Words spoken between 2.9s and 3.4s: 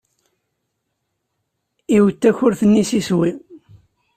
iswi.